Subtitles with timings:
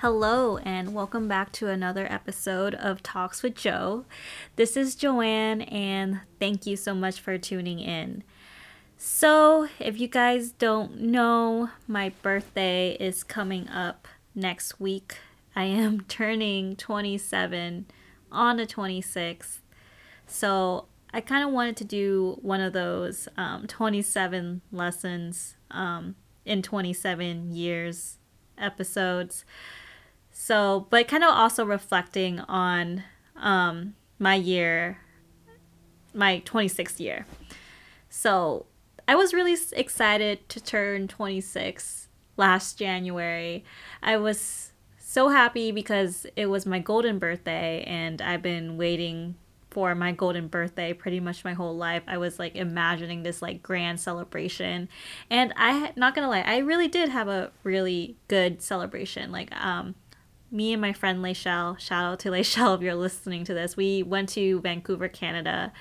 [0.00, 4.06] Hello, and welcome back to another episode of Talks with Joe.
[4.56, 8.24] This is Joanne, and thank you so much for tuning in.
[8.96, 15.18] So, if you guys don't know, my birthday is coming up next week.
[15.54, 17.84] I am turning 27
[18.32, 19.58] on the 26th.
[20.26, 26.14] So, I kind of wanted to do one of those um, 27 lessons um,
[26.46, 28.16] in 27 years
[28.56, 29.44] episodes
[30.42, 33.04] so, but kind of also reflecting on
[33.36, 34.96] um, my year,
[36.14, 37.26] my 26th year.
[38.08, 38.64] So,
[39.06, 43.64] I was really excited to turn 26 last January.
[44.02, 49.34] I was so happy because it was my golden birthday and I've been waiting
[49.70, 52.02] for my golden birthday pretty much my whole life.
[52.06, 54.88] I was like imagining this like grand celebration.
[55.28, 59.30] And I not going to lie, I really did have a really good celebration.
[59.30, 59.96] Like um
[60.50, 64.02] me and my friend Leishel, shout out to Leishel if you're listening to this, we
[64.02, 65.72] went to Vancouver, Canada,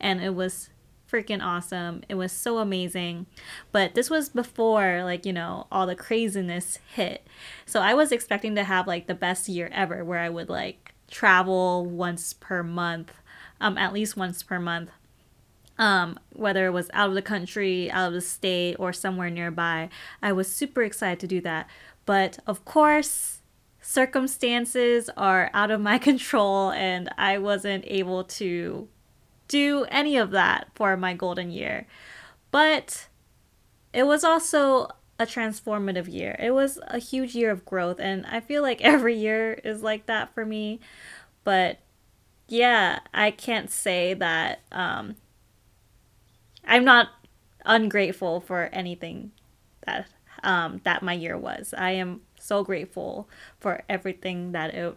[0.00, 0.70] and it was
[1.10, 2.02] freaking awesome.
[2.08, 3.26] It was so amazing.
[3.70, 7.26] But this was before, like, you know, all the craziness hit.
[7.66, 10.92] So I was expecting to have, like, the best year ever where I would, like,
[11.08, 13.12] travel once per month,
[13.60, 14.90] um, at least once per month.
[15.76, 19.90] Um, whether it was out of the country, out of the state, or somewhere nearby,
[20.22, 21.68] I was super excited to do that.
[22.06, 23.33] But of course,
[23.84, 28.88] circumstances are out of my control and I wasn't able to
[29.46, 31.86] do any of that for my golden year.
[32.50, 33.08] But
[33.92, 36.34] it was also a transformative year.
[36.38, 40.06] It was a huge year of growth and I feel like every year is like
[40.06, 40.80] that for me.
[41.44, 41.78] But
[42.48, 45.16] yeah, I can't say that um
[46.66, 47.08] I'm not
[47.66, 49.32] ungrateful for anything
[49.84, 50.06] that
[50.42, 51.74] um that my year was.
[51.76, 53.28] I am so grateful
[53.58, 54.96] for everything that it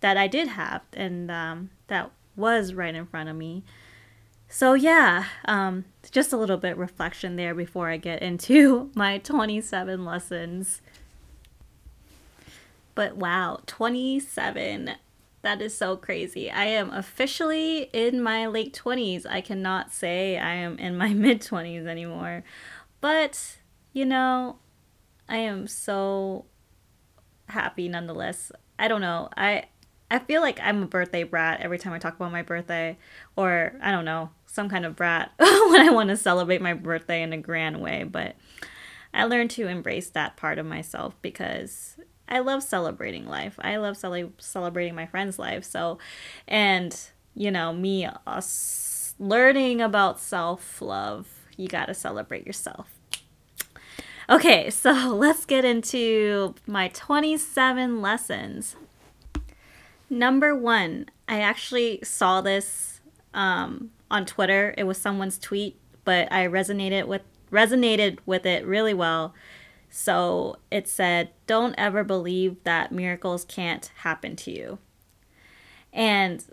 [0.00, 3.64] that I did have and um, that was right in front of me.
[4.48, 10.04] So yeah, um, just a little bit reflection there before I get into my 27
[10.04, 10.82] lessons.
[12.94, 14.92] But wow, 27.
[15.42, 16.50] That is so crazy.
[16.50, 19.26] I am officially in my late 20s.
[19.28, 22.44] I cannot say I am in my mid 20s anymore.
[23.00, 23.56] But,
[23.92, 24.56] you know,
[25.28, 26.46] I am so
[27.48, 28.52] happy nonetheless.
[28.78, 29.28] I don't know.
[29.36, 29.64] I
[30.10, 32.98] I feel like I'm a birthday brat every time I talk about my birthday
[33.36, 37.22] or I don't know, some kind of brat when I want to celebrate my birthday
[37.22, 38.36] in a grand way, but
[39.12, 41.96] I learned to embrace that part of myself because
[42.28, 43.58] I love celebrating life.
[43.60, 45.64] I love cele- celebrating my friends' life.
[45.64, 45.98] So,
[46.48, 46.96] and
[47.34, 52.93] you know, me us learning about self love, you got to celebrate yourself.
[54.28, 58.76] Okay, so let's get into my 27 lessons.
[60.10, 63.00] Number one, I actually saw this
[63.32, 64.74] um, on Twitter.
[64.76, 69.34] It was someone's tweet, but I resonated with resonated with it really well.
[69.88, 74.78] So it said, "Don't ever believe that miracles can't happen to you."
[75.92, 76.44] And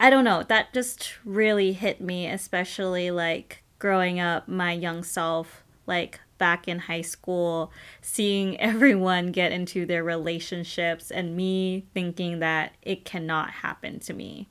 [0.00, 5.62] I don't know, that just really hit me, especially like growing up, my young self,
[5.86, 7.70] like back in high school,
[8.00, 14.48] seeing everyone get into their relationships and me thinking that it cannot happen to me.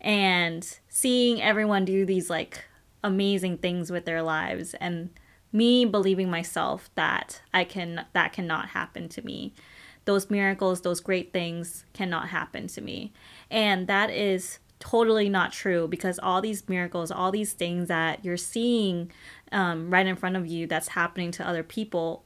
[0.00, 2.64] And seeing everyone do these like
[3.04, 5.10] amazing things with their lives and
[5.52, 9.52] me believing myself that I can that cannot happen to me.
[10.06, 13.12] Those miracles, those great things cannot happen to me.
[13.50, 14.60] And that is
[14.90, 19.10] totally not true because all these miracles, all these things that you're seeing
[19.50, 22.22] um, right in front of you that's happening to other people,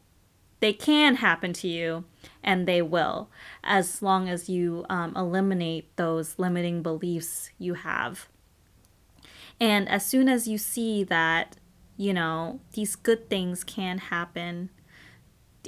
[0.60, 2.04] they can happen to you
[2.44, 3.30] and they will
[3.64, 8.28] as long as you um, eliminate those limiting beliefs you have.
[9.58, 11.56] And as soon as you see that,
[11.96, 14.68] you know, these good things can happen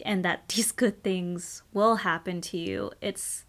[0.04, 3.46] and that these good things will happen to you, it's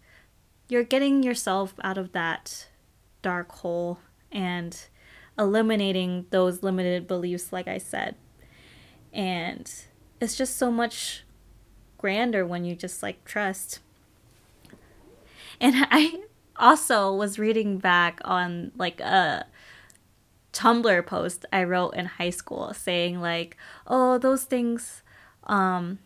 [0.66, 2.68] you're getting yourself out of that
[3.24, 3.98] dark hole
[4.30, 4.78] and
[5.38, 8.16] eliminating those limited beliefs, like I said.
[9.12, 9.72] And
[10.20, 11.24] it's just so much
[11.98, 13.80] grander when you just like trust.
[15.60, 16.20] And I
[16.56, 19.46] also was reading back on like a
[20.52, 23.56] Tumblr post I wrote in high school saying like,
[23.86, 25.02] "Oh, those things
[25.44, 25.98] um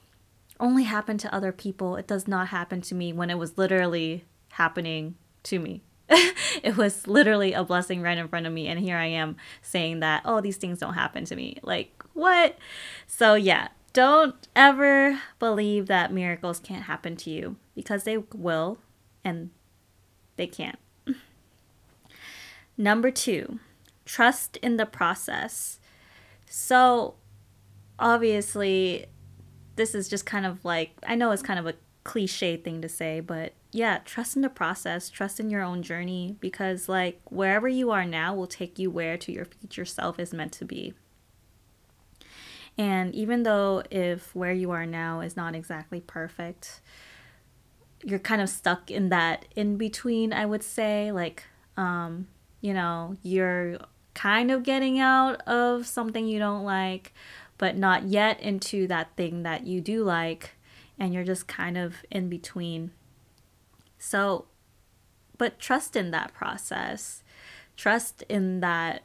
[0.61, 1.97] only happen to other people.
[1.97, 5.83] It does not happen to me when it was literally happening to me."
[6.63, 10.01] it was literally a blessing right in front of me and here i am saying
[10.01, 12.57] that oh these things don't happen to me like what
[13.07, 18.79] so yeah don't ever believe that miracles can't happen to you because they will
[19.25, 19.51] and
[20.37, 20.79] they can't.
[22.77, 23.59] Number two,
[24.05, 25.81] trust in the process.
[26.47, 27.17] So,
[27.99, 29.07] obviously,
[29.77, 31.75] this is just kind of like, I know it's kind of a
[32.09, 36.37] cliche thing to say, but yeah, trust in the process, trust in your own journey
[36.41, 40.33] because, like, wherever you are now will take you where to your future self is
[40.33, 40.95] meant to be.
[42.79, 46.81] And even though if where you are now is not exactly perfect,
[48.03, 51.13] you're kind of stuck in that in between, I would say.
[51.13, 51.45] Like,
[51.77, 52.29] um,
[52.63, 53.81] you know, you're
[54.15, 57.13] kind of getting out of something you don't like,
[57.59, 60.55] but not yet into that thing that you do like.
[60.99, 62.91] And you're just kind of in between.
[63.99, 64.47] So,
[65.37, 67.23] but trust in that process.
[67.77, 69.03] Trust in that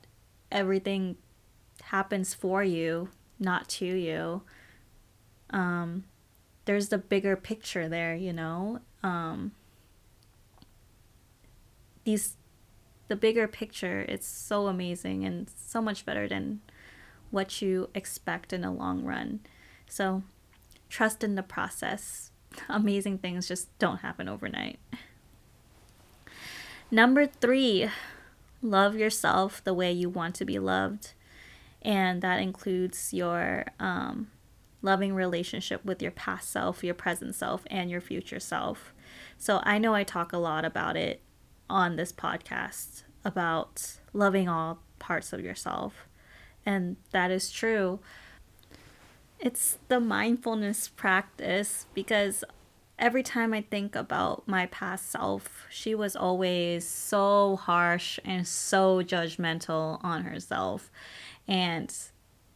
[0.51, 1.17] everything
[1.83, 3.09] happens for you,
[3.39, 4.41] not to you.
[5.51, 6.05] Um,
[6.65, 8.79] there's the bigger picture there, you know.
[9.03, 9.51] Um,
[12.03, 12.37] these,
[13.07, 16.61] the bigger picture, it's so amazing and so much better than
[17.31, 19.41] what you expect in the long run.
[19.87, 20.23] So,
[20.93, 22.29] trust in the process.
[22.69, 24.79] Amazing things just don't happen overnight.
[26.91, 27.89] Number three,
[28.61, 31.13] love yourself the way you want to be loved.
[31.81, 34.27] And that includes your um,
[34.83, 38.93] loving relationship with your past self, your present self, and your future self.
[39.39, 41.21] So I know I talk a lot about it
[41.71, 46.07] on this podcast about loving all parts of yourself.
[46.67, 47.99] And that is true.
[49.43, 52.45] It's the mindfulness practice because
[52.97, 59.01] every time I think about my past self, she was always so harsh and so
[59.01, 60.89] judgmental on herself.
[61.45, 61.93] And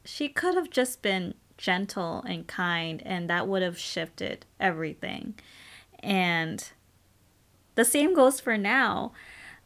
[0.06, 5.34] she could have just been gentle and kind, and that would have shifted everything.
[6.00, 6.72] And
[7.76, 9.12] the same goes for now.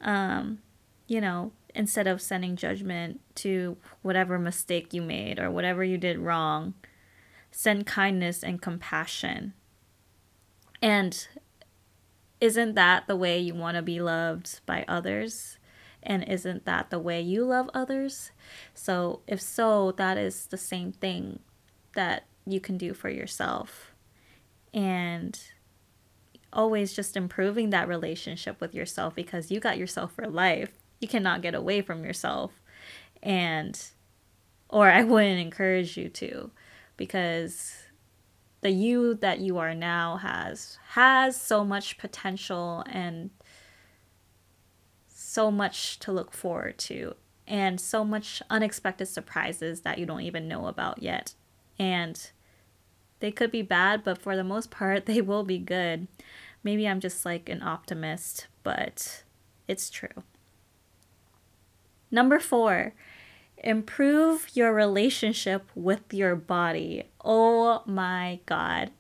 [0.01, 0.63] Um,
[1.06, 6.17] you know, instead of sending judgment to whatever mistake you made or whatever you did
[6.17, 6.74] wrong,
[7.51, 9.53] send kindness and compassion.
[10.81, 11.27] And
[12.39, 15.57] isn't that the way you want to be loved by others?
[16.01, 18.31] And isn't that the way you love others?
[18.74, 21.39] So, if so, that is the same thing
[21.94, 23.92] that you can do for yourself.
[24.74, 25.39] And
[26.53, 30.71] always just improving that relationship with yourself because you got yourself for life.
[31.00, 32.51] You cannot get away from yourself.
[33.21, 33.80] And,
[34.69, 36.51] or I wouldn't encourage you to
[37.01, 37.74] because
[38.62, 43.31] the you that you are now has has so much potential and
[45.07, 47.15] so much to look forward to
[47.48, 51.33] and so much unexpected surprises that you don't even know about yet
[51.80, 52.30] and
[53.19, 56.07] they could be bad, but for the most part, they will be good.
[56.63, 59.24] Maybe I'm just like an optimist, but
[59.67, 60.24] it's true.
[62.12, 62.93] Number four,
[63.62, 67.03] improve your relationship with your body.
[67.24, 68.91] Oh my God.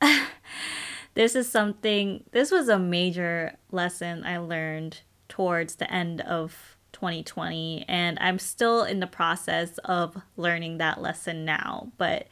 [1.14, 7.84] this is something, this was a major lesson I learned towards the end of 2020
[7.88, 12.26] and I'm still in the process of learning that lesson now, but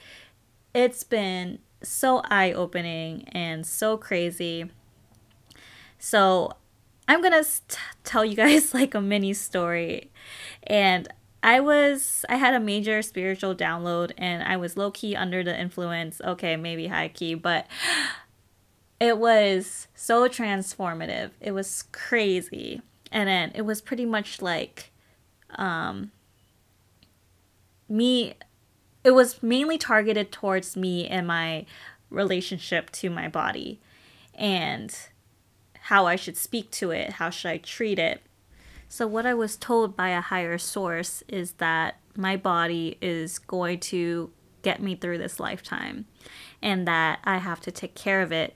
[0.75, 4.71] it's been so eye-opening and so crazy.
[5.99, 6.53] So,
[7.07, 10.11] I'm to st- tell you guys like a mini story.
[10.63, 11.09] And
[11.45, 15.57] I was I had a major spiritual download and I was low key under the
[15.57, 16.23] influence.
[16.25, 17.67] Okay, maybe high key, but
[18.99, 21.33] it was so transformative.
[21.43, 22.81] It was crazy
[23.13, 24.91] and then it was pretty much like
[25.57, 26.13] um
[27.91, 28.33] me
[29.05, 31.67] it was mainly targeted towards me and my
[32.09, 33.79] relationship to my body
[34.35, 34.97] and
[35.75, 38.23] how I should speak to it, how should I treat it.
[38.89, 43.81] So what I was told by a higher source is that my body is going
[43.81, 44.31] to
[44.63, 46.07] get me through this lifetime
[46.63, 48.55] and that I have to take care of it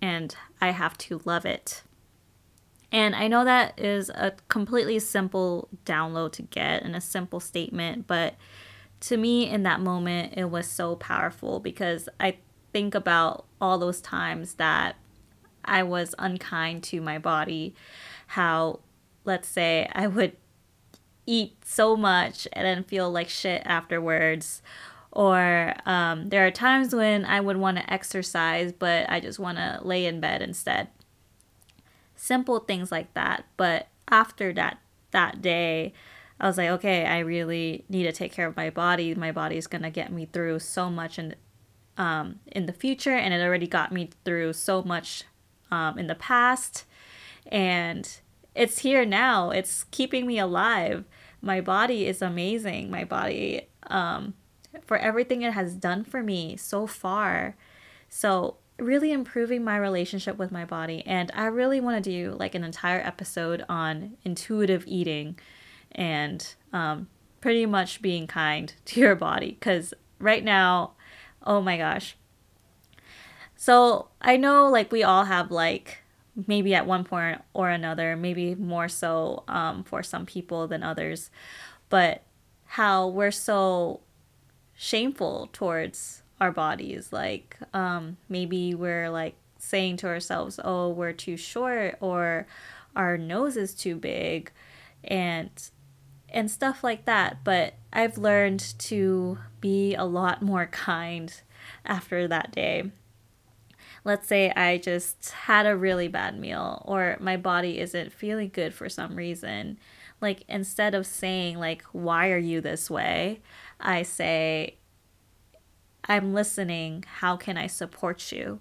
[0.00, 1.82] and I have to love it.
[2.92, 8.06] And I know that is a completely simple download to get and a simple statement,
[8.06, 8.34] but
[9.00, 12.38] to me in that moment, it was so powerful because I
[12.72, 14.96] think about all those times that
[15.64, 17.74] I was unkind to my body,
[18.28, 18.80] how,
[19.30, 20.36] let's say, I would
[21.24, 24.60] eat so much and then feel like shit afterwards.
[25.12, 29.58] Or um, there are times when I would want to exercise, but I just want
[29.58, 30.88] to lay in bed instead
[32.20, 33.46] simple things like that.
[33.56, 34.78] But after that
[35.10, 35.94] that day,
[36.38, 39.14] I was like, okay, I really need to take care of my body.
[39.14, 41.34] My body's gonna get me through so much in
[41.96, 45.24] um, in the future, and it already got me through so much
[45.70, 46.84] um, in the past.
[47.46, 48.20] And
[48.54, 49.50] it's here now.
[49.50, 51.04] It's keeping me alive.
[51.40, 52.90] My body is amazing.
[52.90, 54.34] My body, um,
[54.86, 57.56] for everything it has done for me so far.
[58.08, 61.02] So, really improving my relationship with my body.
[61.06, 65.38] And I really want to do like an entire episode on intuitive eating
[65.92, 67.08] and um,
[67.42, 69.50] pretty much being kind to your body.
[69.50, 70.92] Because right now,
[71.44, 72.16] oh my gosh.
[73.54, 75.98] So, I know like we all have like
[76.46, 81.30] maybe at one point or another, maybe more so um, for some people than others,
[81.88, 82.22] but
[82.66, 84.00] how we're so
[84.74, 87.12] shameful towards our bodies.
[87.12, 92.46] Like um, maybe we're like saying to ourselves, oh, we're too short or
[92.96, 94.50] our nose is too big
[95.04, 95.50] and
[96.28, 97.38] and stuff like that.
[97.44, 101.32] But I've learned to be a lot more kind
[101.84, 102.90] after that day
[104.04, 108.74] let's say I just had a really bad meal or my body isn't feeling good
[108.74, 109.78] for some reason,
[110.20, 113.40] like instead of saying like why are you this way,
[113.78, 114.76] I say
[116.04, 118.60] I'm listening, how can I support you?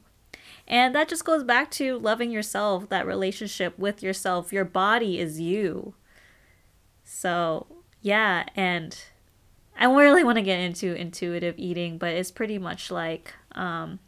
[0.67, 4.53] And that just goes back to loving yourself, that relationship with yourself.
[4.53, 5.95] Your body is you.
[7.03, 7.65] So,
[8.01, 8.95] yeah, and
[9.77, 13.99] I really want to get into intuitive eating, but it's pretty much like um,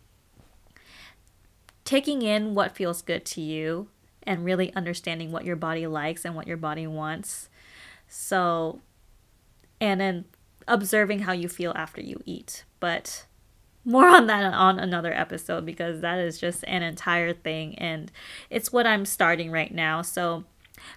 [1.92, 3.86] taking in what feels good to you
[4.24, 7.50] and really understanding what your body likes and what your body wants.
[8.08, 8.80] So,
[9.82, 10.24] and then
[10.70, 12.64] observing how you feel after you eat.
[12.80, 13.26] But
[13.84, 18.10] more on that on another episode because that is just an entire thing and
[18.50, 20.02] it's what I'm starting right now.
[20.02, 20.46] So,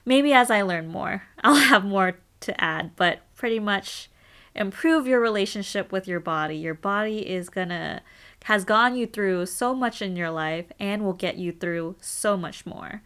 [0.04, 4.10] maybe as I learn more, I'll have more to add, but pretty much
[4.54, 6.54] improve your relationship with your body.
[6.54, 8.00] Your body is going to
[8.44, 12.36] has gone you through so much in your life and will get you through so
[12.36, 13.02] much more.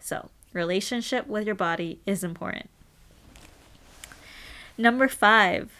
[0.00, 2.70] So, relationship with your body is important.
[4.78, 5.72] Number five,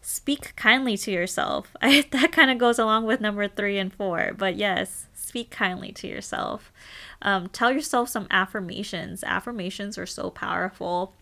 [0.00, 1.76] speak kindly to yourself.
[1.82, 5.92] I, that kind of goes along with number three and four, but yes, speak kindly
[5.92, 6.72] to yourself.
[7.20, 9.22] Um, tell yourself some affirmations.
[9.24, 11.12] Affirmations are so powerful.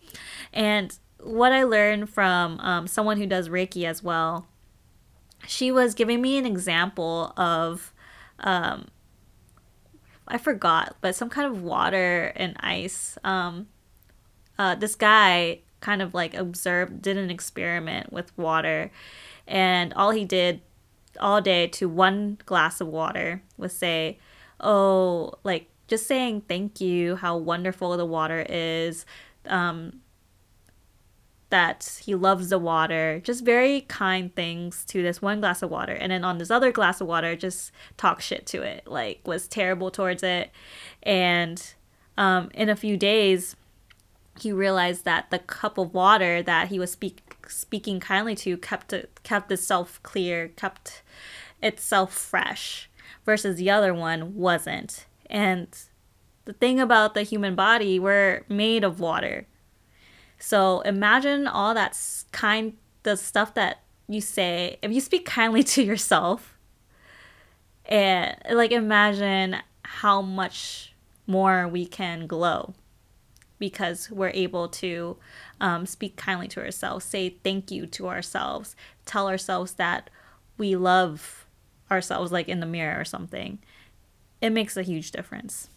[0.53, 4.47] And what I learned from um, someone who does Reiki as well
[5.47, 7.93] she was giving me an example of
[8.39, 8.87] um,
[10.27, 13.17] I forgot, but some kind of water and ice.
[13.23, 13.67] Um,
[14.59, 18.91] uh, this guy kind of like observed, did an experiment with water,
[19.47, 20.61] and all he did
[21.19, 24.19] all day to one glass of water was say,
[24.59, 29.05] "Oh, like just saying thank you, how wonderful the water is."
[29.45, 30.01] Um,
[31.49, 35.93] that he loves the water, just very kind things to this one glass of water.
[35.93, 39.47] And then on this other glass of water, just talk shit to it, like was
[39.47, 40.51] terrible towards it.
[41.03, 41.73] And
[42.17, 43.55] um, in a few days,
[44.39, 48.91] he realized that the cup of water that he was speak, speaking kindly to kept
[48.93, 51.01] it, kept itself clear, kept
[51.61, 52.89] itself fresh,
[53.25, 55.05] versus the other one wasn't.
[55.29, 55.67] And
[56.45, 59.47] the thing about the human body, we're made of water
[60.39, 61.97] so imagine all that
[62.31, 66.57] kind, the stuff that you say, if you speak kindly to yourself,
[67.85, 70.93] and like imagine how much
[71.25, 72.73] more we can glow
[73.59, 75.17] because we're able to
[75.59, 78.75] um, speak kindly to ourselves, say thank you to ourselves,
[79.05, 80.09] tell ourselves that
[80.57, 81.45] we love
[81.89, 83.59] ourselves, like in the mirror or something.
[84.41, 85.69] It makes a huge difference.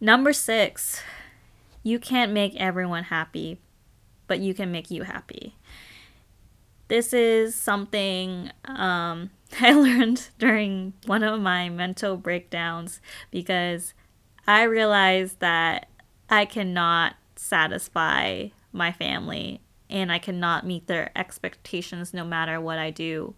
[0.00, 1.02] Number six,
[1.82, 3.58] you can't make everyone happy,
[4.26, 5.56] but you can make you happy.
[6.88, 13.94] This is something um, I learned during one of my mental breakdowns because
[14.46, 15.88] I realized that
[16.28, 22.90] I cannot satisfy my family and I cannot meet their expectations no matter what I
[22.90, 23.34] do.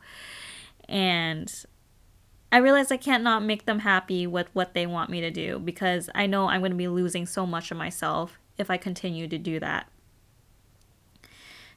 [0.89, 1.53] And
[2.53, 5.59] I realize I can't not make them happy with what they want me to do
[5.59, 9.27] because I know I'm going to be losing so much of myself if I continue
[9.27, 9.89] to do that.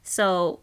[0.04, 0.60] So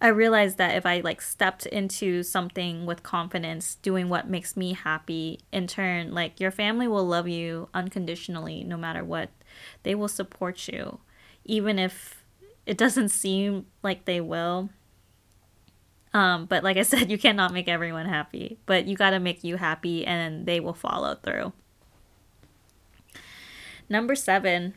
[0.00, 4.74] I realized that if I like stepped into something with confidence, doing what makes me
[4.74, 9.30] happy, in turn, like your family will love you unconditionally no matter what.
[9.84, 11.00] They will support you,
[11.46, 12.22] even if
[12.66, 14.68] it doesn't seem like they will.
[16.16, 19.44] Um, but like I said, you cannot make everyone happy, but you got to make
[19.44, 21.52] you happy and they will follow through.
[23.90, 24.72] Number seven,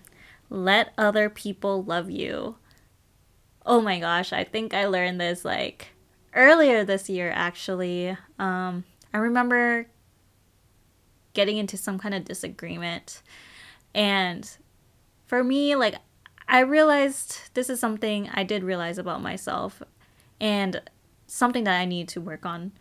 [0.49, 2.57] let other people love you.
[3.65, 5.93] Oh my gosh, I think I learned this like
[6.35, 9.87] earlier this year, actually, um, I remember
[11.33, 13.21] getting into some kind of disagreement.
[13.95, 14.49] And
[15.25, 15.95] for me, like,
[16.49, 19.81] I realized this is something I did realize about myself
[20.41, 20.81] and
[21.29, 22.71] something that I need to work on.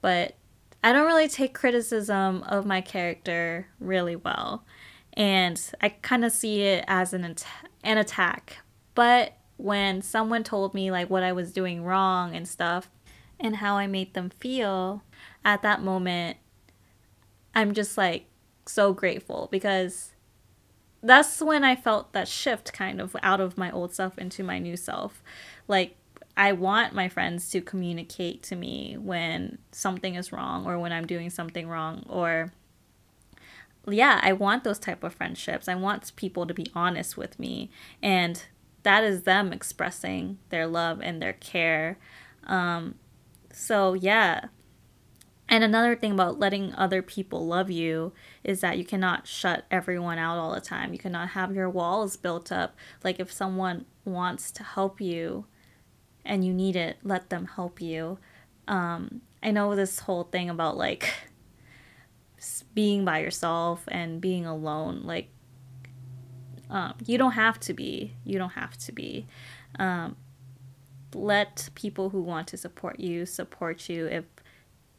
[0.00, 0.34] But
[0.82, 4.64] I don't really take criticism of my character really well.
[5.12, 7.46] And I kind of see it as an, at-
[7.84, 8.58] an attack.
[8.94, 12.90] But when someone told me like what I was doing wrong and stuff
[13.38, 15.04] and how I made them feel
[15.44, 16.38] at that moment,
[17.54, 18.26] I'm just like
[18.66, 20.12] so grateful because
[21.02, 24.58] that's when I felt that shift kind of out of my old self into my
[24.58, 25.22] new self.
[25.68, 25.96] Like
[26.36, 31.06] I want my friends to communicate to me when something is wrong or when I'm
[31.06, 32.52] doing something wrong or
[33.86, 35.68] yeah, I want those type of friendships.
[35.68, 37.70] I want people to be honest with me
[38.02, 38.42] and
[38.82, 41.98] that is them expressing their love and their care.
[42.44, 42.96] Um,
[43.52, 44.46] so yeah.
[45.48, 48.12] And another thing about letting other people love you
[48.42, 50.94] is that you cannot shut everyone out all the time.
[50.94, 52.74] You cannot have your walls built up.
[53.04, 55.44] Like if someone wants to help you,
[56.24, 58.18] and you need it, let them help you.
[58.68, 61.12] Um, I know this whole thing about like
[62.74, 65.02] being by yourself and being alone.
[65.04, 65.28] Like,
[66.70, 68.14] um, you don't have to be.
[68.24, 69.26] You don't have to be.
[69.78, 70.16] Um,
[71.14, 74.24] let people who want to support you support you if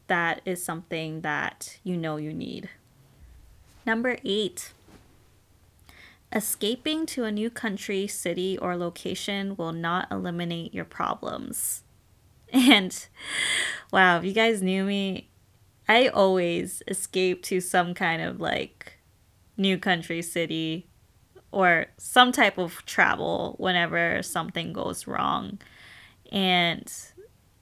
[0.08, 2.70] that is something that you know you need.
[3.86, 4.74] Number eight
[6.34, 11.84] Escaping to a new country, city, or location will not eliminate your problems.
[12.56, 13.08] And
[13.92, 15.32] wow, if you guys knew me,
[15.88, 19.00] I always escape to some kind of like
[19.58, 20.88] new country, city,
[21.52, 25.58] or some type of travel whenever something goes wrong.
[26.32, 26.92] And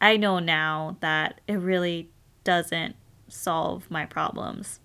[0.02, 2.10] I know now that it really
[2.44, 2.96] doesn't
[3.30, 4.82] solve my problems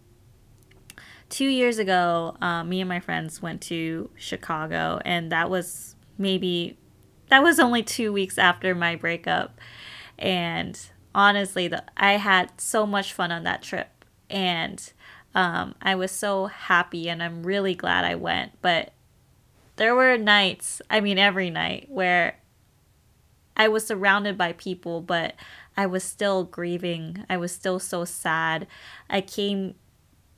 [1.29, 6.79] two years ago, um, me and my friends went to Chicago, and that was maybe
[7.29, 9.61] that was only two weeks after my breakup.
[10.19, 10.79] And
[11.15, 14.93] honestly, the, I had so much fun on that trip, and
[15.35, 18.53] um, I was so happy, and I'm really glad I went.
[18.63, 18.93] But
[19.77, 22.39] there were nights, I mean, every night, where
[23.57, 25.35] I was surrounded by people, but
[25.77, 27.25] I was still grieving.
[27.29, 28.67] I was still so sad.
[29.11, 29.75] I came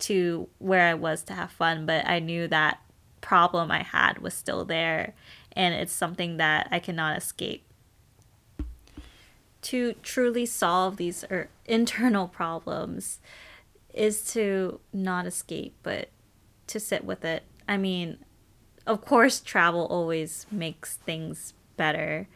[0.00, 2.80] to where I was to have fun, but I knew that
[3.20, 5.14] problem I had was still there
[5.52, 7.64] and it's something that I cannot escape.
[9.62, 13.18] To truly solve these er, internal problems
[13.92, 16.10] is to not escape, but
[16.68, 17.42] to sit with it.
[17.66, 18.18] I mean,
[18.86, 22.28] of course, travel always makes things better,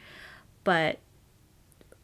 [0.65, 0.99] but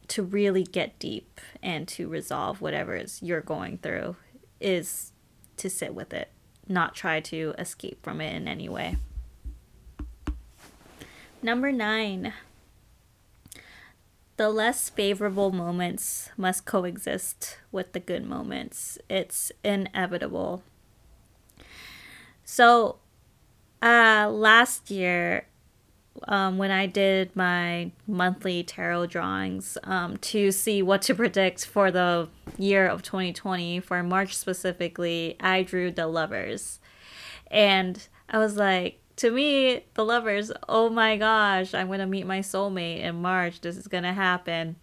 [0.06, 4.16] to really get deep and to resolve whatever is you're going through
[4.60, 5.12] is
[5.58, 6.28] to sit with it,
[6.66, 8.96] not try to escape from it in any way.
[11.42, 12.32] Number nine,
[14.38, 18.96] the less favorable moments must coexist with the good moments.
[19.10, 20.62] It's inevitable.
[22.44, 22.98] So,
[23.82, 25.47] uh, last year,
[26.26, 31.90] um, when I did my monthly tarot drawings um, to see what to predict for
[31.90, 36.80] the year of 2020, for March specifically, I drew the lovers.
[37.50, 42.26] And I was like, to me, the lovers, oh my gosh, I'm going to meet
[42.26, 43.60] my soulmate in March.
[43.60, 44.76] This is going to happen.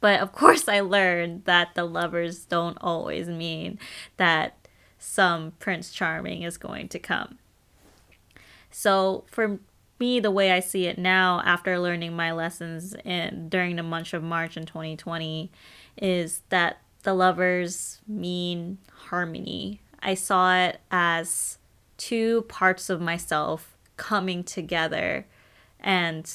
[0.00, 3.78] But of course, I learned that the lovers don't always mean
[4.16, 7.38] that some Prince Charming is going to come.
[8.70, 9.60] So for
[10.04, 14.12] me, the way I see it now, after learning my lessons in during the month
[14.12, 15.50] of March in 2020,
[15.96, 19.80] is that the lovers mean harmony.
[20.02, 21.56] I saw it as
[21.96, 25.26] two parts of myself coming together
[25.80, 26.30] and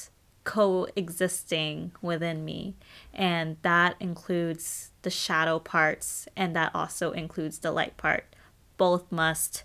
[0.45, 2.75] coexisting within me.
[3.13, 8.35] And that includes the shadow parts, and that also includes the light part.
[8.77, 9.63] Both must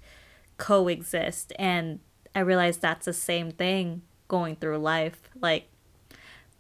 [0.58, 1.54] coexist.
[1.58, 2.00] And
[2.35, 5.31] I realized that's the same thing going through life.
[5.40, 5.68] Like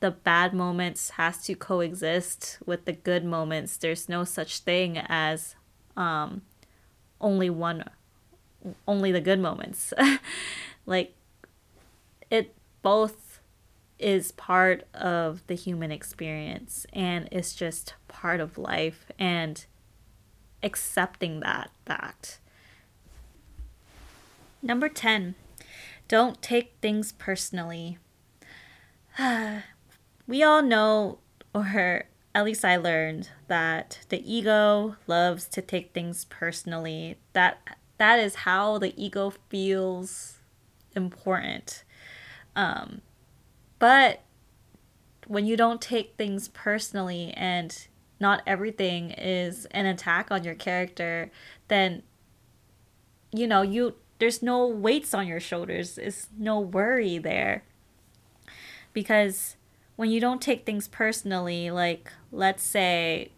[0.00, 3.76] the bad moments has to coexist with the good moments.
[3.76, 5.56] There's no such thing as
[5.96, 6.42] um
[7.20, 7.84] only one
[8.86, 9.92] only the good moments.
[10.86, 11.14] like
[12.30, 13.40] it both
[13.98, 19.66] is part of the human experience and it's just part of life and
[20.62, 22.40] accepting that fact.
[24.62, 25.34] Number 10
[26.08, 27.98] don't take things personally.
[30.26, 31.18] we all know,
[31.54, 37.16] or at least I learned that the ego loves to take things personally.
[37.32, 37.58] That
[37.98, 40.38] that is how the ego feels
[40.96, 41.84] important.
[42.56, 43.00] Um,
[43.78, 44.22] but
[45.26, 47.86] when you don't take things personally and
[48.20, 51.30] not everything is an attack on your character,
[51.68, 52.02] then
[53.32, 55.98] you know, you there's no weights on your shoulders.
[55.98, 57.64] It's no worry there.
[58.92, 59.56] Because
[59.96, 63.32] when you don't take things personally, like let's say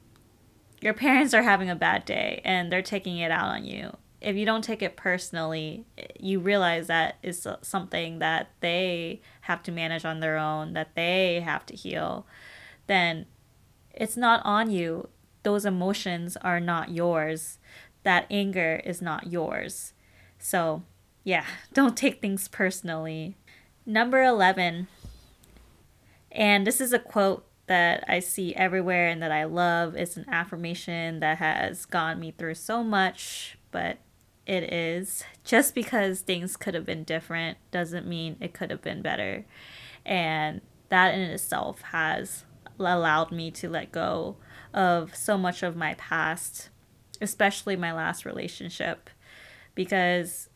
[0.80, 3.96] your parents are having a bad day and they're taking it out on you.
[4.20, 5.84] If you don't take it personally,
[6.18, 11.40] you realize that is something that they have to manage on their own, that they
[11.40, 12.26] have to heal,
[12.86, 13.26] then
[13.92, 15.08] it's not on you.
[15.42, 17.58] Those emotions are not yours.
[18.02, 19.92] That anger is not yours.
[20.38, 20.82] So,
[21.24, 23.36] yeah, don't take things personally.
[23.84, 24.88] Number 11,
[26.32, 29.96] and this is a quote that I see everywhere and that I love.
[29.96, 33.98] It's an affirmation that has gone me through so much, but
[34.46, 35.24] it is.
[35.44, 39.44] Just because things could have been different doesn't mean it could have been better.
[40.04, 42.44] And that in itself has
[42.78, 44.36] allowed me to let go
[44.72, 46.68] of so much of my past,
[47.20, 49.10] especially my last relationship.
[49.76, 50.48] Because,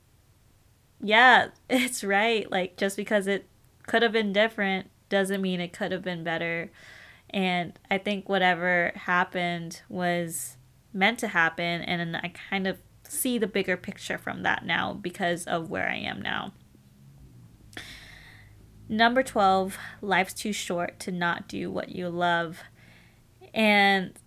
[1.01, 2.51] yeah, it's right.
[2.51, 3.47] Like, just because it
[3.87, 6.73] could have been different doesn't mean it could have been better.
[7.31, 10.57] And I think whatever happened was
[10.93, 11.83] meant to happen.
[11.83, 15.97] And I kind of see the bigger picture from that now because of where I
[15.97, 16.53] am now.
[18.89, 22.59] Number 12, life's too short to not do what you love.
[23.55, 24.19] And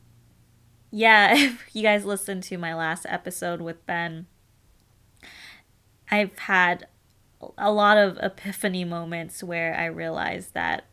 [0.90, 4.28] yeah, if you guys listened to my last episode with Ben,
[6.14, 6.86] I've had
[7.58, 10.86] a lot of epiphany moments where I realized that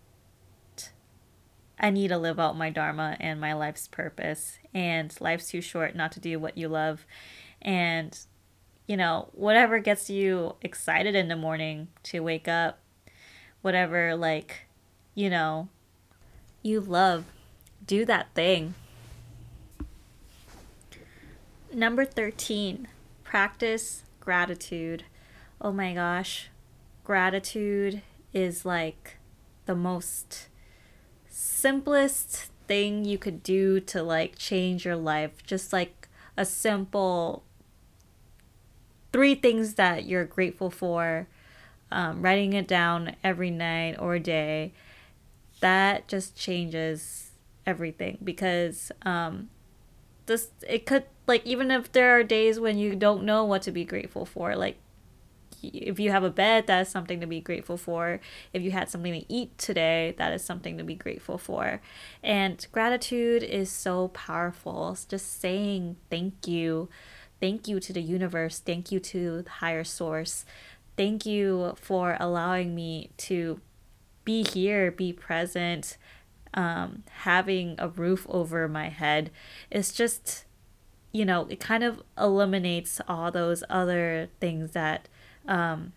[1.78, 5.94] I need to live out my dharma and my life's purpose, and life's too short
[5.94, 7.04] not to do what you love.
[7.60, 8.18] And,
[8.86, 12.78] you know, whatever gets you excited in the morning to wake up
[13.60, 14.68] whatever like
[15.14, 15.68] you know
[16.62, 17.26] you love
[17.86, 18.72] do that thing
[21.74, 22.88] number 13
[23.22, 25.04] practice gratitude.
[25.60, 26.50] Oh my gosh.
[27.04, 28.02] Gratitude
[28.32, 29.16] is like
[29.66, 30.48] the most
[31.28, 35.42] simplest thing you could do to like change your life.
[35.44, 37.42] Just like a simple
[39.12, 41.26] three things that you're grateful for
[41.90, 44.72] um, writing it down every night or day,
[45.60, 47.30] that just changes
[47.66, 49.50] everything because um,
[50.30, 53.72] this it could like even if there are days when you don't know what to
[53.72, 54.78] be grateful for, like
[55.62, 58.18] if you have a bed, that is something to be grateful for.
[58.54, 61.82] If you had something to eat today, that is something to be grateful for.
[62.22, 64.92] And gratitude is so powerful.
[64.92, 66.88] It's just saying thank you.
[67.40, 68.58] Thank you to the universe.
[68.58, 70.46] Thank you to the higher source
[71.00, 73.58] thank you for allowing me to
[74.22, 75.96] be here, be present,
[76.54, 79.30] um, having a roof over my head.
[79.70, 80.44] It's just,
[81.12, 85.08] you know, it kind of eliminates all those other things that
[85.46, 85.92] um,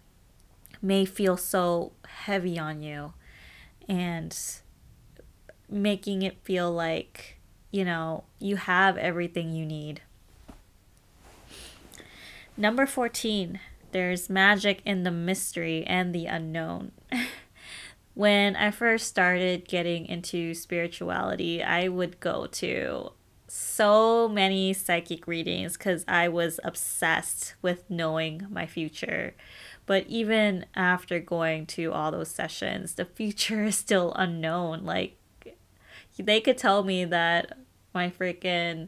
[0.82, 3.14] may feel so heavy on you
[3.88, 4.38] and
[5.70, 7.38] making it feel like,
[7.72, 10.02] you know, you have everything you need.
[12.56, 13.60] Number 14,
[13.92, 16.92] there's magic in the mystery and the unknown.
[18.14, 23.12] when I first started getting into spirituality, I would go to
[23.48, 29.36] so many psychic readings because I was obsessed with knowing my future.
[29.86, 34.86] But even after going to all those sessions, the future is still unknown.
[34.86, 35.18] Like,
[36.18, 37.58] they could tell me that
[37.94, 38.88] my freaking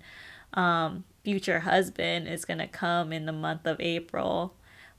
[0.54, 4.56] um, future husband is going to come in the month of April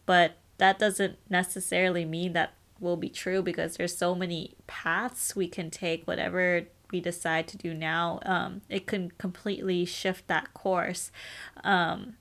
[0.07, 5.49] but that doesn't necessarily mean that will be true because there's so many paths we
[5.49, 6.63] can take whatever
[6.93, 11.11] we decide to do now um, it can completely shift that course.
[11.65, 12.17] Um,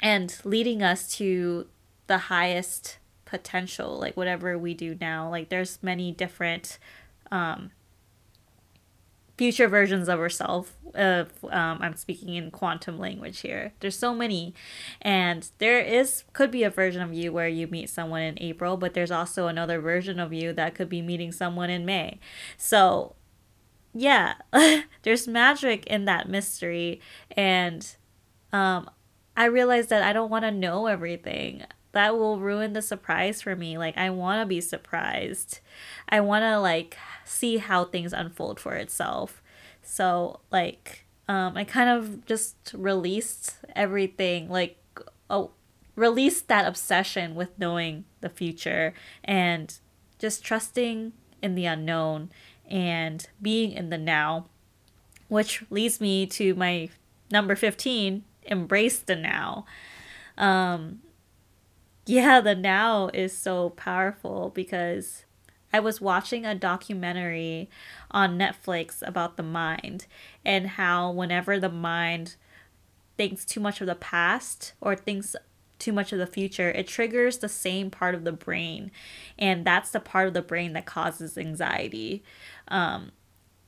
[0.00, 1.66] and leading us to
[2.06, 6.78] the highest potential like whatever we do now like there's many different
[7.32, 7.72] um,
[9.36, 13.72] future versions of herself of um, i'm speaking in quantum language here.
[13.80, 14.54] There's so many.
[15.02, 18.76] And there is could be a version of you where you meet someone in april
[18.76, 22.18] but there's also another version of you that could be meeting someone in may.
[22.56, 23.14] So
[23.94, 24.34] yeah
[25.02, 27.00] there's magic in that mystery.
[27.32, 27.86] And
[28.52, 28.88] um,
[29.36, 31.64] i realized that i don't want to know everything.
[31.92, 33.78] That will ruin the surprise for me.
[33.78, 35.60] Like I want to be surprised.
[36.10, 36.96] I want to like
[37.26, 39.42] see how things unfold for itself.
[39.82, 44.78] So, like, um, I kind of just released everything, like,
[45.28, 45.50] oh,
[45.94, 49.78] released that obsession with knowing the future and
[50.18, 51.12] just trusting
[51.42, 52.30] in the unknown
[52.68, 54.46] and being in the now,
[55.28, 56.88] which leads me to my
[57.30, 59.66] number 15 embrace the now.
[60.38, 61.00] Um,
[62.06, 65.24] yeah, the now is so powerful because
[65.76, 67.68] I was watching a documentary
[68.10, 70.06] on Netflix about the mind
[70.42, 72.36] and how whenever the mind
[73.18, 75.36] thinks too much of the past or thinks
[75.78, 78.90] too much of the future, it triggers the same part of the brain.
[79.38, 82.24] And that's the part of the brain that causes anxiety.
[82.68, 83.12] Um,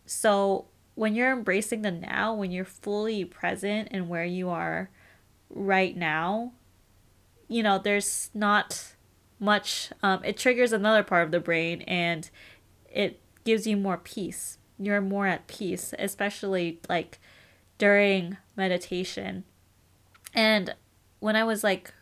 [0.07, 4.89] so when you're embracing the now, when you're fully present and where you are
[5.51, 6.53] right now,
[7.49, 8.95] you know, there's not
[9.41, 12.31] much, um, it triggers another part of the brain and
[12.91, 14.59] it gives you more peace.
[14.79, 17.19] You're more at peace, especially like
[17.79, 19.45] during meditation.
[20.35, 20.75] And
[21.21, 21.93] when I was like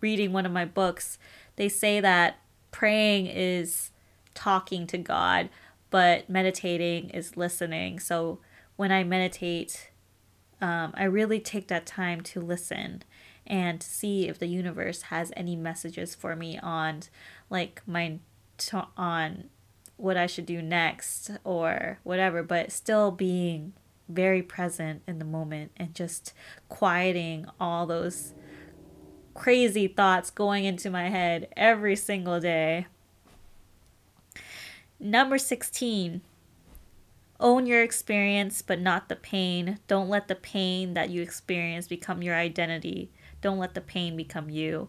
[0.00, 1.18] reading one of my books,
[1.56, 2.38] they say that
[2.70, 3.90] praying is
[4.34, 5.48] talking to God,
[5.90, 7.98] but meditating is listening.
[7.98, 8.38] So
[8.76, 9.90] when I meditate,
[10.60, 13.02] um, I really take that time to listen
[13.46, 17.02] and see if the universe has any messages for me on
[17.50, 18.18] like my
[18.96, 19.44] on
[19.96, 23.72] what I should do next or whatever, but still being
[24.08, 26.32] very present in the moment and just
[26.68, 28.32] quieting all those
[29.34, 32.86] crazy thoughts going into my head every single day.
[34.98, 36.22] Number 16.
[37.38, 39.78] Own your experience, but not the pain.
[39.88, 43.10] Don't let the pain that you experience become your identity.
[43.46, 44.88] Don't let the pain become you.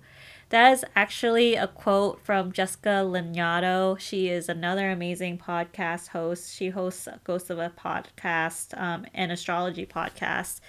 [0.50, 4.00] That is actually a quote from Jessica Lanyadoo.
[4.00, 6.56] She is another amazing podcast host.
[6.56, 10.60] She hosts Ghost of a podcast um, and astrology podcast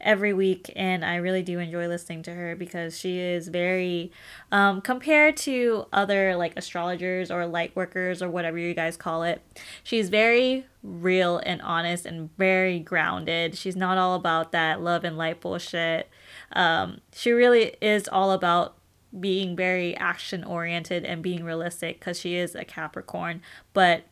[0.00, 4.10] every week and i really do enjoy listening to her because she is very
[4.52, 9.42] um, compared to other like astrologers or light workers or whatever you guys call it
[9.82, 15.18] she's very real and honest and very grounded she's not all about that love and
[15.18, 16.08] light bullshit
[16.52, 18.76] um, she really is all about
[19.18, 23.42] being very action oriented and being realistic because she is a Capricorn.
[23.72, 24.04] But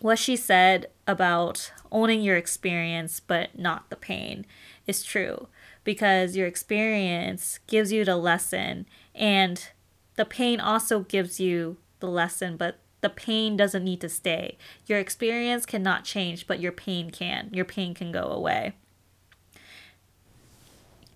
[0.00, 4.46] what she said about owning your experience but not the pain
[4.90, 5.48] is true
[5.84, 9.68] because your experience gives you the lesson and
[10.16, 14.58] the pain also gives you the lesson but the pain doesn't need to stay.
[14.86, 17.48] Your experience cannot change, but your pain can.
[17.52, 18.74] Your pain can go away.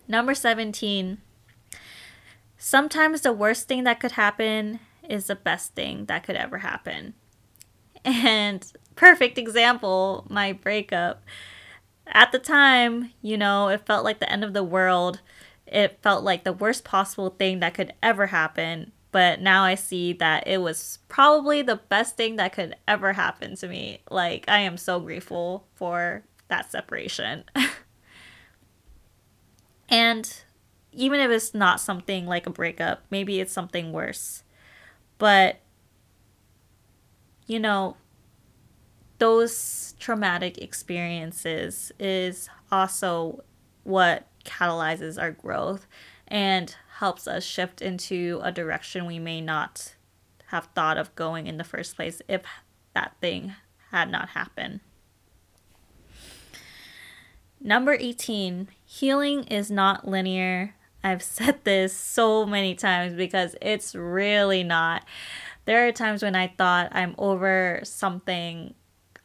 [0.08, 1.18] Number 17.
[2.56, 7.14] Sometimes the worst thing that could happen is the best thing that could ever happen.
[8.04, 11.22] And perfect example, my breakup.
[12.06, 15.20] At the time, you know, it felt like the end of the world.
[15.66, 18.92] It felt like the worst possible thing that could ever happen.
[19.10, 23.56] But now I see that it was probably the best thing that could ever happen
[23.56, 24.00] to me.
[24.10, 27.44] Like, I am so grateful for that separation.
[29.88, 30.42] And
[30.92, 34.42] even if it's not something like a breakup, maybe it's something worse.
[35.18, 35.60] But,
[37.46, 37.96] you know,
[39.18, 43.42] those traumatic experiences is also
[43.84, 45.86] what catalyzes our growth
[46.28, 49.94] and helps us shift into a direction we may not
[50.46, 52.42] have thought of going in the first place if
[52.94, 53.54] that thing
[53.90, 54.80] had not happened.
[57.60, 60.74] Number 18, healing is not linear.
[61.02, 65.04] I've said this so many times because it's really not.
[65.64, 68.74] There are times when I thought I'm over something,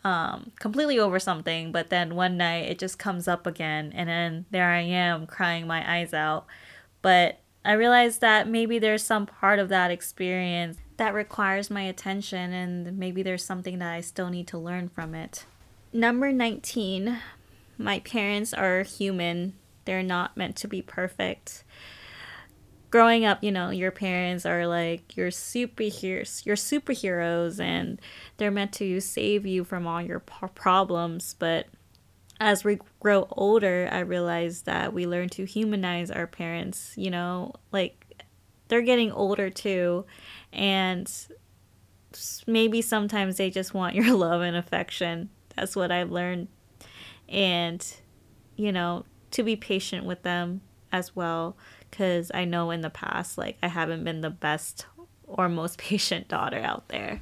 [0.04, 4.46] um, completely over something, but then one night it just comes up again, and then
[4.52, 6.46] there I am crying my eyes out.
[7.02, 12.54] But I realized that maybe there's some part of that experience that requires my attention,
[12.54, 15.46] and maybe there's something that I still need to learn from it.
[15.92, 17.18] Number 19,
[17.78, 19.54] my parents are human.
[19.86, 21.64] They're not meant to be perfect.
[22.92, 28.02] Growing up, you know, your parents are like your superheroes, your superheroes, and
[28.38, 31.36] they're meant to save you from all your problems.
[31.38, 31.68] But
[32.40, 36.94] as we grow older, I realize that we learn to humanize our parents.
[36.98, 38.24] You know, like
[38.70, 40.06] they're getting older too,
[40.52, 41.12] and
[42.48, 45.30] maybe sometimes they just want your love and affection.
[45.56, 46.48] That's what I've learned
[47.30, 47.96] and
[48.56, 51.56] you know to be patient with them as well
[51.90, 54.86] because i know in the past like i haven't been the best
[55.28, 57.22] or most patient daughter out there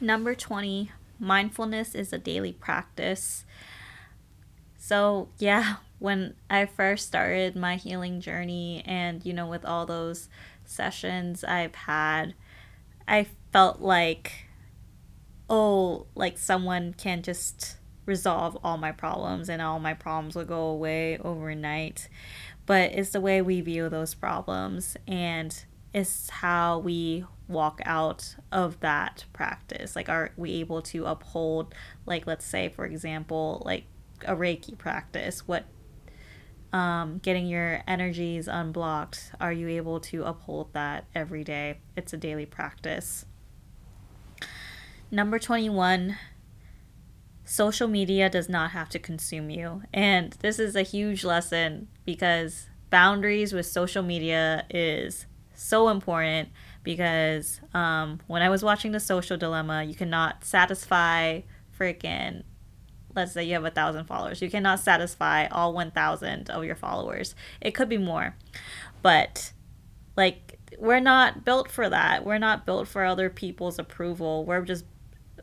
[0.00, 3.44] number 20 mindfulness is a daily practice
[4.78, 10.28] So, yeah, when I first started my healing journey and, you know, with all those
[10.64, 12.34] sessions I've had,
[13.08, 14.46] I felt like,
[15.48, 20.66] oh, like someone can just resolve all my problems and all my problems will go
[20.66, 22.08] away overnight.
[22.66, 28.80] But it's the way we view those problems and it's how we walk out of
[28.80, 29.96] that practice.
[29.96, 31.74] Like, are we able to uphold,
[32.04, 33.84] like, let's say, for example, like
[34.26, 35.46] a Reiki practice?
[35.46, 35.64] What
[36.72, 41.78] um, getting your energies unblocked, are you able to uphold that every day?
[41.96, 43.24] It's a daily practice.
[45.10, 46.16] Number 21
[47.44, 49.82] social media does not have to consume you.
[49.94, 56.48] And this is a huge lesson because boundaries with social media is so important
[56.82, 61.40] because um, when I was watching The Social Dilemma, you cannot satisfy
[61.78, 62.44] freaking
[63.14, 67.34] let's say you have a thousand followers you cannot satisfy all 1000 of your followers.
[67.60, 68.36] It could be more.
[69.02, 69.52] But
[70.16, 72.24] like we're not built for that.
[72.24, 74.44] We're not built for other people's approval.
[74.44, 74.84] We're just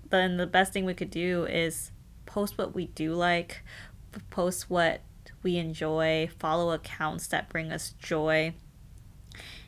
[0.10, 1.92] then the best thing we could do is
[2.26, 3.64] post what we do like
[4.30, 5.02] post what
[5.44, 8.54] we enjoy follow accounts that bring us joy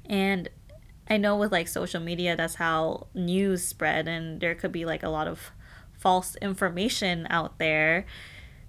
[0.06, 0.50] and
[1.10, 5.04] i know with like social media that's how news spread and there could be like
[5.04, 5.52] a lot of
[6.06, 8.06] false information out there.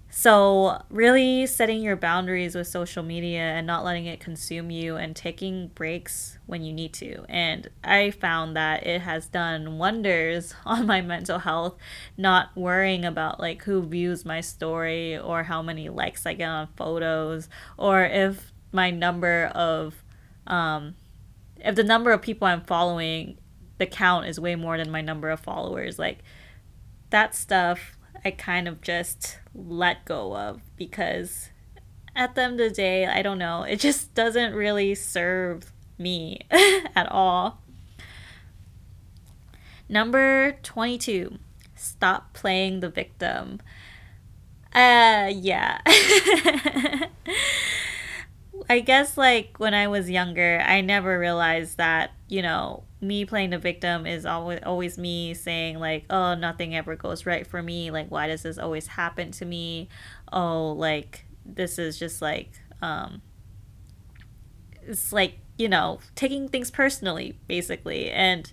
[0.09, 5.13] So, really setting your boundaries with social media and not letting it consume you and
[5.13, 7.25] taking breaks when you need to.
[7.27, 11.75] And I found that it has done wonders on my mental health,
[12.15, 16.69] not worrying about like who views my story or how many likes I get on
[16.77, 20.03] photos or if my number of
[20.45, 20.95] um
[21.57, 23.37] if the number of people I'm following
[23.77, 25.99] the count is way more than my number of followers.
[25.99, 26.19] Like
[27.09, 31.49] that stuff I kind of just let go of because
[32.15, 36.41] at the end of the day, I don't know, it just doesn't really serve me
[36.51, 37.61] at all.
[39.89, 41.37] Number 22,
[41.75, 43.61] stop playing the victim.
[44.73, 45.79] Uh, yeah.
[48.69, 53.51] I guess like when I was younger, I never realized that, you know, me playing
[53.51, 57.91] the victim is always always me saying like, "Oh, nothing ever goes right for me.
[57.91, 59.87] Like why does this always happen to me?
[60.33, 62.49] Oh, like this is just like
[62.81, 63.21] um
[64.83, 68.09] it's like, you know, taking things personally basically.
[68.11, 68.51] And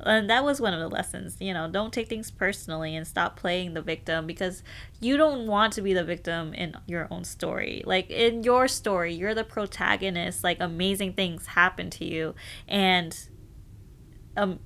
[0.00, 3.36] and that was one of the lessons you know don't take things personally and stop
[3.36, 4.62] playing the victim because
[5.00, 7.82] you don't want to be the victim in your own story.
[7.86, 12.34] Like in your story you're the protagonist like amazing things happen to you
[12.68, 13.18] and
[14.36, 14.60] um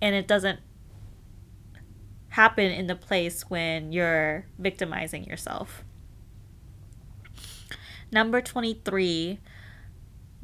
[0.00, 0.60] and it doesn't
[2.30, 5.84] happen in the place when you're victimizing yourself.
[8.10, 9.38] Number 23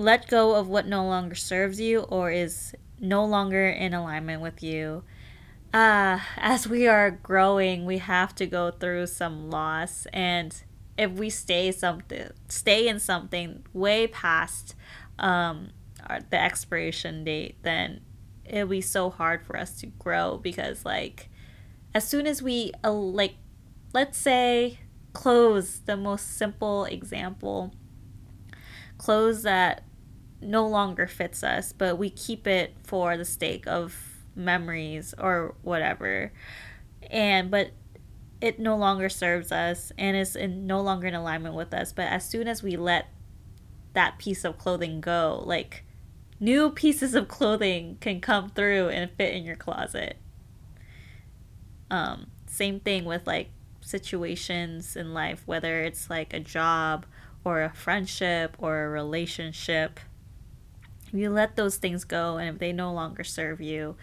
[0.01, 4.63] let go of what no longer serves you or is no longer in alignment with
[4.63, 5.05] you.
[5.73, 10.63] Uh, as we are growing, we have to go through some loss and
[10.97, 14.75] if we stay something stay in something way past
[15.19, 15.71] um,
[16.09, 18.01] our, the expiration date, then
[18.45, 21.29] it'll be so hard for us to grow because like
[21.95, 23.35] as soon as we uh, like
[23.93, 24.79] let's say
[25.13, 27.75] close the most simple example
[28.97, 29.83] close that
[30.41, 33.95] no longer fits us, but we keep it for the sake of
[34.35, 36.33] memories or whatever.
[37.11, 37.71] And but
[38.41, 41.93] it no longer serves us and is in, no longer in alignment with us.
[41.93, 43.09] But as soon as we let
[43.95, 45.83] that piece of clothing go, like
[46.39, 50.17] new pieces of clothing can come through and fit in your closet.
[51.91, 53.49] Um, same thing with like
[53.81, 57.07] situations in life, whether it's like a job
[57.45, 59.99] or a friendship or a relationship
[61.13, 63.97] you let those things go and if they no longer serve you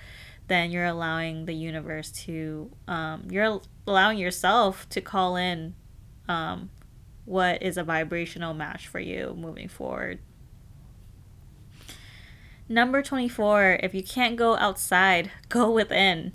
[0.48, 5.74] then you're allowing the universe to um, you're allowing yourself to call in
[6.28, 6.70] um,
[7.26, 10.20] what is a vibrational match for you moving forward.
[12.68, 16.34] Number 24 if you can't go outside go within.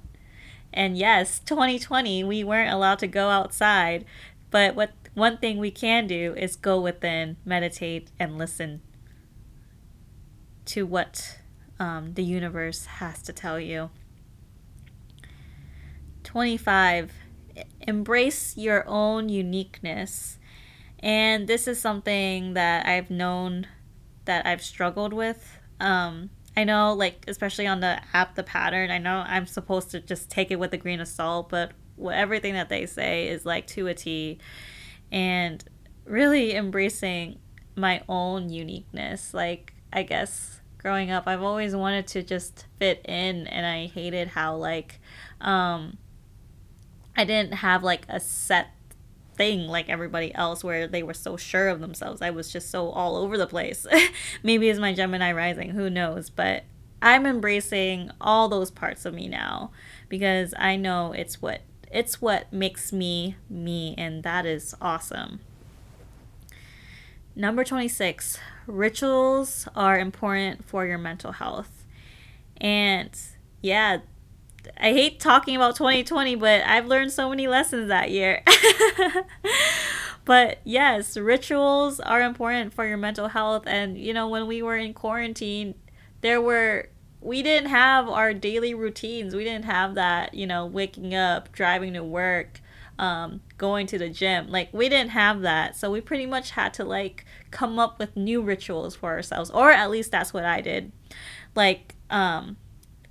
[0.73, 4.05] And yes 2020 we weren't allowed to go outside
[4.51, 8.81] but what one thing we can do is go within meditate and listen
[10.71, 11.39] to what
[11.81, 13.91] um, the universe has to tell you.
[16.23, 17.12] 25.
[17.81, 20.39] Embrace your own uniqueness.
[21.01, 23.66] And this is something that I've known
[24.27, 25.59] that I've struggled with.
[25.81, 30.01] Um, I know, like, especially on the app, The Pattern, I know I'm supposed to
[30.01, 33.45] just take it with a grain of salt, but what, everything that they say is
[33.45, 34.39] like to a T.
[35.11, 35.64] and
[36.05, 37.39] really embracing
[37.75, 39.33] my own uniqueness.
[39.35, 44.28] Like, I guess growing up, I've always wanted to just fit in, and I hated
[44.28, 44.99] how, like,
[45.41, 45.99] um,
[47.16, 48.68] I didn't have like a set
[49.35, 52.22] thing like everybody else where they were so sure of themselves.
[52.22, 53.87] I was just so all over the place.
[54.43, 56.64] Maybe it's my Gemini rising, who knows, but
[57.03, 59.70] I'm embracing all those parts of me now
[60.09, 65.41] because I know it's what it's what makes me me and that is awesome.
[67.35, 68.39] Number 26,
[68.71, 71.85] rituals are important for your mental health.
[72.61, 73.11] And
[73.62, 73.99] yeah,
[74.79, 78.43] I hate talking about 2020, but I've learned so many lessons that year.
[80.25, 83.64] but yes, rituals are important for your mental health.
[83.66, 85.75] And, you know, when we were in quarantine,
[86.21, 86.89] there were,
[87.21, 89.35] we didn't have our daily routines.
[89.35, 92.60] We didn't have that, you know, waking up, driving to work,
[93.01, 94.49] um, going to the gym.
[94.51, 95.77] Like, we didn't have that.
[95.77, 99.51] So we pretty much had to, like, come up with new rituals for ourselves.
[99.51, 100.93] Or at least that's what I did.
[101.57, 102.57] Like, um,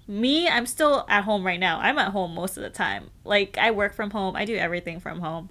[0.09, 1.79] me, I'm still at home right now.
[1.79, 3.11] I'm at home most of the time.
[3.23, 4.35] Like I work from home.
[4.35, 5.49] I do everything from home.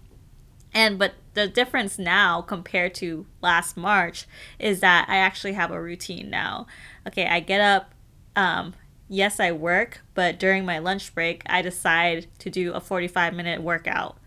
[0.75, 4.27] And but the difference now compared to last March
[4.59, 6.67] is that I actually have a routine now.
[7.07, 7.95] Okay, I get up
[8.35, 8.75] um
[9.09, 13.63] yes, I work, but during my lunch break, I decide to do a 45 minute
[13.63, 14.19] workout.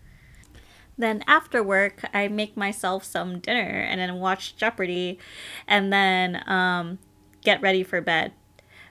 [1.02, 5.18] Then after work, I make myself some dinner and then watch Jeopardy
[5.66, 6.98] and then um,
[7.42, 8.32] get ready for bed.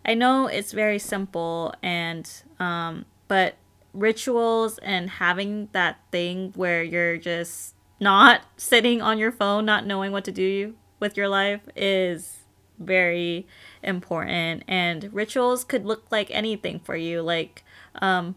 [0.05, 3.55] I know it's very simple and um but
[3.93, 10.11] rituals and having that thing where you're just not sitting on your phone not knowing
[10.11, 12.37] what to do with your life is
[12.79, 13.45] very
[13.83, 17.63] important and rituals could look like anything for you like
[18.01, 18.35] um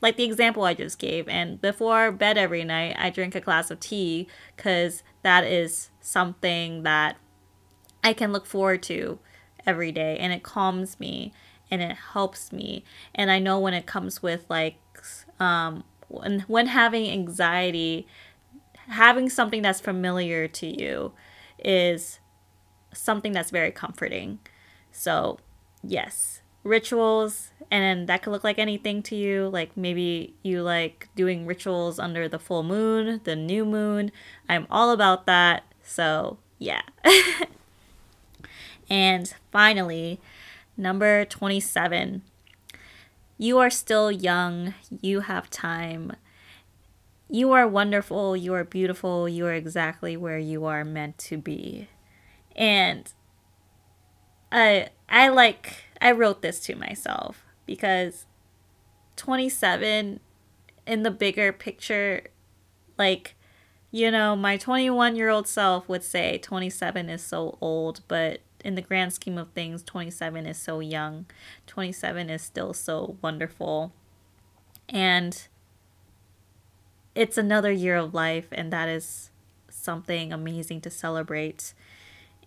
[0.00, 3.70] like the example I just gave and before bed every night I drink a glass
[3.70, 7.16] of tea cuz that is something that
[8.02, 9.18] I can look forward to
[9.66, 11.32] every day and it calms me
[11.70, 12.84] and it helps me.
[13.14, 14.76] And i know when it comes with like
[15.40, 18.06] um when, when having anxiety
[18.88, 21.12] having something that's familiar to you
[21.58, 22.20] is
[22.94, 24.38] something that's very comforting.
[24.90, 25.38] So
[25.82, 31.46] yes rituals and that could look like anything to you like maybe you like doing
[31.46, 34.10] rituals under the full moon the new moon
[34.48, 36.82] i'm all about that so yeah
[38.90, 40.20] And finally,
[40.76, 42.22] number 27.
[43.36, 44.74] You are still young.
[45.00, 46.12] You have time.
[47.28, 48.36] You are wonderful.
[48.36, 49.28] You are beautiful.
[49.28, 51.88] You are exactly where you are meant to be.
[52.56, 53.12] And
[54.50, 58.26] I I like I wrote this to myself because
[59.16, 60.20] 27
[60.86, 62.24] in the bigger picture
[62.96, 63.34] like
[63.90, 68.74] you know, my 21 year old self would say 27 is so old, but in
[68.74, 71.26] the grand scheme of things, 27 is so young.
[71.66, 73.92] 27 is still so wonderful.
[74.88, 75.46] And
[77.14, 79.30] it's another year of life, and that is
[79.70, 81.72] something amazing to celebrate.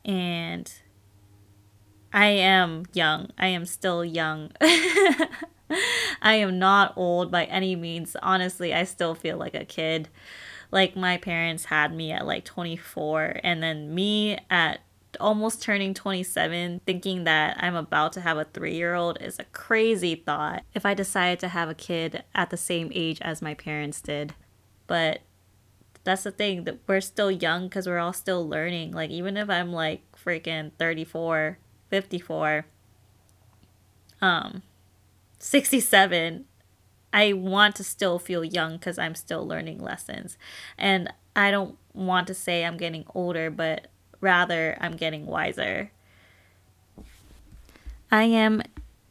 [0.05, 0.72] And
[2.14, 3.30] I am young.
[3.38, 4.51] I am still young.
[6.22, 8.16] I am not old by any means.
[8.22, 10.09] Honestly, I still feel like a kid.
[10.72, 14.82] Like my parents had me at like 24, and then me at
[15.20, 19.43] almost turning 27, thinking that I'm about to have a three year old is a
[19.45, 23.53] crazy thought if I decided to have a kid at the same age as my
[23.53, 24.34] parents did.
[24.88, 25.22] But
[26.03, 28.91] that's the thing that we're still young because we're all still learning.
[28.91, 31.57] Like, even if I'm like freaking 34,
[31.92, 32.66] 54,
[34.22, 34.64] um,
[35.38, 36.46] 67,
[37.14, 40.38] I want to still feel young because I'm still learning lessons.
[40.78, 43.88] And I don't want to say I'm getting older, but
[44.22, 45.92] Rather, I'm getting wiser.
[48.12, 48.62] I am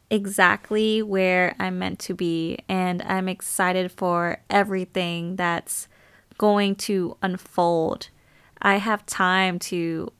[0.09, 5.89] exactly where I'm meant to be, and I'm excited for everything that's
[6.37, 8.07] going to unfold.
[8.61, 10.13] I have time to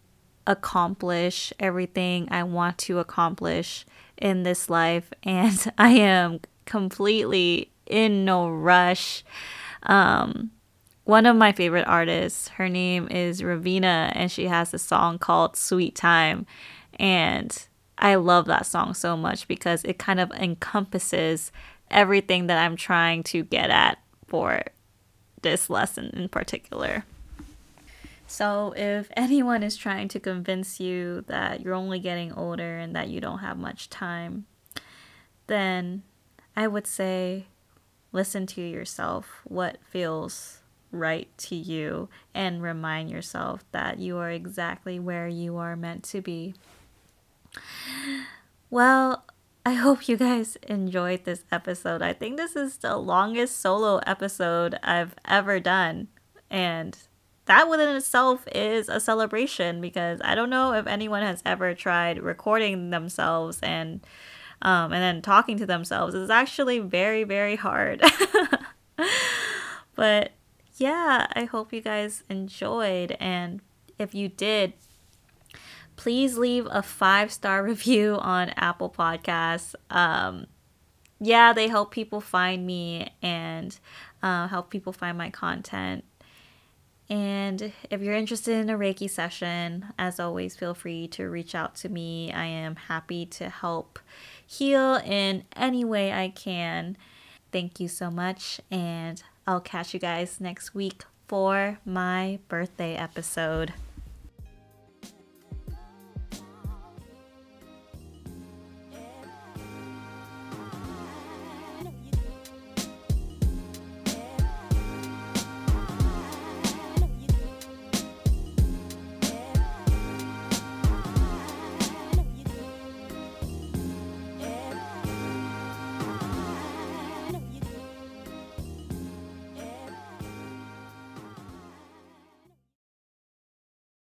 [0.48, 3.86] accomplish everything I want to accomplish
[4.18, 9.24] in this life, and I am completely in no rush.
[9.84, 10.52] Um,
[11.04, 15.56] one of my favorite artists, her name is Raveena, and she has a song called
[15.56, 16.46] Sweet Time.
[17.00, 17.68] And
[17.98, 21.52] I love that song so much because it kind of encompasses
[21.90, 24.62] everything that I'm trying to get at for
[25.42, 27.04] this lesson in particular.
[28.32, 33.10] So, if anyone is trying to convince you that you're only getting older and that
[33.10, 34.46] you don't have much time,
[35.48, 36.04] then
[36.56, 37.48] I would say
[38.14, 39.42] listen to yourself.
[39.44, 40.60] What feels
[40.94, 46.22] right to you and remind yourself that you are exactly where you are meant to
[46.22, 46.54] be.
[48.70, 49.26] Well,
[49.66, 52.02] I hope you guys enjoyed this episode.
[52.02, 56.08] I think this is the longest solo episode I've ever done.
[56.50, 56.98] And
[57.52, 62.24] that within itself is a celebration because I don't know if anyone has ever tried
[62.24, 64.00] recording themselves and
[64.62, 66.16] um, and then talking to themselves.
[66.16, 68.02] It's actually very, very hard.
[69.96, 70.32] but
[70.78, 73.18] yeah, I hope you guys enjoyed.
[73.20, 73.60] And
[74.00, 74.72] if you did,
[75.98, 79.76] please leave a five star review on Apple Podcasts.
[79.90, 80.48] Um,
[81.20, 83.78] yeah, they help people find me and
[84.24, 86.06] uh, help people find my content.
[87.12, 91.76] And if you're interested in a Reiki session, as always, feel free to reach out
[91.76, 92.32] to me.
[92.32, 94.00] I am happy to help
[94.48, 96.96] heal in any way I can.
[97.52, 103.74] Thank you so much, and I'll catch you guys next week for my birthday episode.